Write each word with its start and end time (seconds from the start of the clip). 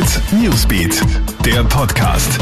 Hit 0.00 0.22
Newsbeat, 0.32 1.02
der 1.44 1.62
Podcast. 1.64 2.38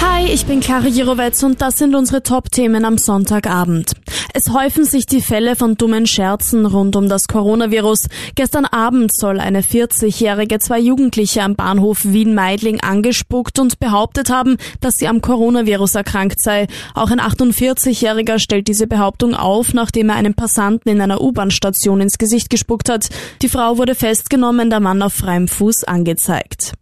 Hi, 0.00 0.24
ich 0.24 0.46
bin 0.46 0.60
Clara 0.60 0.86
Jirovetz 0.86 1.42
und 1.42 1.60
das 1.60 1.76
sind 1.76 1.94
unsere 1.94 2.22
Top-Themen 2.22 2.86
am 2.86 2.96
Sonntagabend. 2.96 3.92
Es 4.38 4.52
häufen 4.52 4.84
sich 4.84 5.06
die 5.06 5.22
Fälle 5.22 5.56
von 5.56 5.76
dummen 5.76 6.06
Scherzen 6.06 6.66
rund 6.66 6.94
um 6.94 7.08
das 7.08 7.26
Coronavirus. 7.26 8.02
Gestern 8.34 8.66
Abend 8.66 9.10
soll 9.16 9.40
eine 9.40 9.62
40-jährige 9.62 10.58
zwei 10.58 10.78
Jugendliche 10.78 11.42
am 11.42 11.56
Bahnhof 11.56 12.04
Wien-Meidling 12.04 12.82
angespuckt 12.82 13.58
und 13.58 13.80
behauptet 13.80 14.28
haben, 14.28 14.58
dass 14.82 14.98
sie 14.98 15.08
am 15.08 15.22
Coronavirus 15.22 15.94
erkrankt 15.94 16.42
sei. 16.42 16.66
Auch 16.92 17.10
ein 17.10 17.18
48-jähriger 17.18 18.38
stellt 18.38 18.68
diese 18.68 18.86
Behauptung 18.86 19.34
auf, 19.34 19.72
nachdem 19.72 20.10
er 20.10 20.16
einem 20.16 20.34
Passanten 20.34 20.90
in 20.90 21.00
einer 21.00 21.22
U-Bahn-Station 21.22 22.02
ins 22.02 22.18
Gesicht 22.18 22.50
gespuckt 22.50 22.90
hat. 22.90 23.08
Die 23.40 23.48
Frau 23.48 23.78
wurde 23.78 23.94
festgenommen, 23.94 24.68
der 24.68 24.80
Mann 24.80 25.00
auf 25.00 25.14
freiem 25.14 25.48
Fuß 25.48 25.84
angezeigt. 25.84 26.74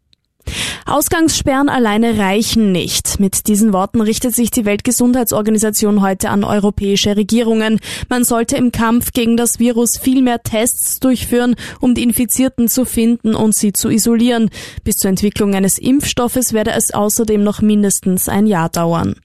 Ausgangssperren 0.87 1.69
alleine 1.69 2.19
reichen 2.19 2.73
nicht. 2.73 3.21
Mit 3.21 3.47
diesen 3.47 3.73
Worten 3.73 4.01
richtet 4.01 4.35
sich 4.35 4.51
die 4.51 4.65
Weltgesundheitsorganisation 4.65 6.03
heute 6.03 6.31
an 6.31 6.45
europäische 6.45 7.17
Regierungen. 7.17 7.81
Man 8.09 8.25
sollte 8.25 8.57
im 8.57 8.73
Kampf 8.73 9.13
gegen 9.13 9.37
das 9.37 9.59
Virus 9.59 9.99
viel 9.99 10.23
mehr 10.23 10.43
Tests 10.43 11.01
durchführen, 11.01 11.57
um 11.81 11.95
die 11.95 12.03
Infizierten 12.03 12.69
zu 12.69 12.85
finden 12.85 13.35
und 13.35 13.55
sie 13.55 13.73
zu 13.73 13.89
isolieren. 13.89 14.51
Bis 14.85 14.97
zur 14.97 15.11
Entwicklung 15.11 15.55
eines 15.55 15.79
Impfstoffes 15.79 16.53
werde 16.53 16.73
es 16.73 16.93
außerdem 16.93 17.43
noch 17.43 17.61
mindestens 17.61 18.29
ein 18.29 18.47
Jahr 18.47 18.69
dauern. 18.69 19.17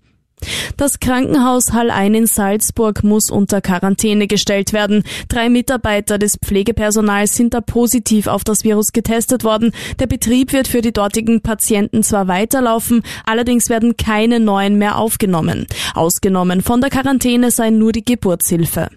Das 0.77 0.99
Krankenhaus 0.99 1.73
Hall 1.73 1.91
ein 1.91 2.13
in 2.15 2.25
Salzburg 2.25 3.03
muss 3.03 3.29
unter 3.29 3.61
Quarantäne 3.61 4.27
gestellt 4.27 4.73
werden. 4.73 5.03
Drei 5.27 5.49
Mitarbeiter 5.49 6.17
des 6.17 6.37
Pflegepersonals 6.37 7.35
sind 7.35 7.53
da 7.53 7.61
positiv 7.61 8.27
auf 8.27 8.43
das 8.43 8.63
Virus 8.63 8.93
getestet 8.93 9.43
worden. 9.43 9.71
Der 9.99 10.07
Betrieb 10.07 10.53
wird 10.53 10.67
für 10.67 10.81
die 10.81 10.93
dortigen 10.93 11.41
Patienten 11.41 12.03
zwar 12.03 12.27
weiterlaufen, 12.27 13.03
allerdings 13.25 13.69
werden 13.69 13.97
keine 13.97 14.39
neuen 14.39 14.77
mehr 14.77 14.97
aufgenommen. 14.97 15.67
Ausgenommen 15.93 16.61
von 16.61 16.81
der 16.81 16.89
Quarantäne 16.89 17.51
sei 17.51 17.69
nur 17.69 17.91
die 17.91 18.05
Geburtshilfe. 18.05 18.89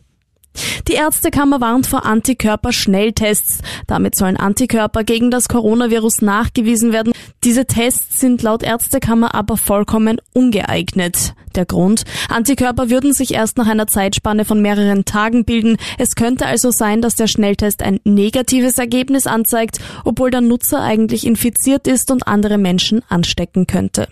Die 0.89 0.95
Ärztekammer 0.95 1.61
warnt 1.61 1.87
vor 1.87 2.05
Antikörper-Schnelltests. 2.05 3.61
Damit 3.87 4.17
sollen 4.17 4.37
Antikörper 4.37 5.05
gegen 5.05 5.31
das 5.31 5.49
Coronavirus 5.49 6.23
nachgewiesen 6.23 6.93
werden. 6.93 7.13
Diese 7.45 7.67
Tests 7.67 8.21
sind 8.21 8.43
laut 8.43 8.63
Ärztekammer 8.63 9.35
aber 9.35 9.57
vollkommen 9.57 10.21
ungeeignet. 10.33 11.35
Der 11.57 11.67
Grund? 11.67 12.05
Antikörper 12.29 12.89
würden 12.89 13.13
sich 13.13 13.35
erst 13.35 13.59
nach 13.59 13.67
einer 13.67 13.89
Zeitspanne 13.89 14.45
von 14.45 14.63
mehreren 14.63 15.05
Tagen 15.05 15.45
bilden. 15.45 15.77
Es 15.99 16.15
könnte 16.15 16.47
also 16.47 16.71
sein, 16.71 17.03
dass 17.03 17.17
der 17.17 17.27
Schnelltest 17.27 17.83
ein 17.83 17.99
negatives 18.05 18.79
Ergebnis 18.79 19.27
anzeigt, 19.27 19.81
obwohl 20.05 20.31
der 20.31 20.41
Nutzer 20.41 20.83
eigentlich 20.83 21.27
infiziert 21.27 21.89
ist 21.89 22.13
und 22.13 22.29
andere 22.29 22.59
Menschen 22.59 23.03
anstecken 23.09 23.67
könnte. 23.67 24.07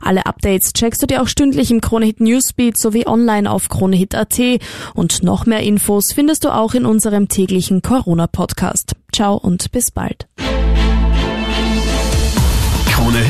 Alle 0.00 0.26
Updates 0.26 0.72
checkst 0.72 1.00
du 1.00 1.06
dir 1.06 1.22
auch 1.22 1.28
stündlich 1.28 1.70
im 1.70 1.80
Kronehit 1.80 2.20
Newsbeat 2.20 2.76
sowie 2.76 3.06
online 3.06 3.48
auf 3.48 3.68
kronehit.at 3.68 4.40
und 4.94 5.22
noch 5.22 5.46
mehr 5.46 5.60
Infos 5.60 6.12
findest 6.12 6.44
du 6.44 6.52
auch 6.52 6.74
in 6.74 6.86
unserem 6.86 7.28
täglichen 7.28 7.82
Corona-Podcast. 7.82 8.96
Ciao 9.12 9.36
und 9.36 9.70
bis 9.70 9.92
bald. 9.92 10.26